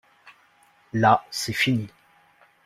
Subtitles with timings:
[0.93, 1.87] Là, c’est fini.